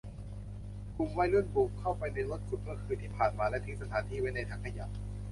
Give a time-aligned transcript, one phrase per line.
[0.95, 4.85] กลุ่มวัยรุ่นบุกเข้าไปในรถขุดเมื่อคืนที่ผ่านมาและทิ้งสถานที่ไว้ในถังขยะ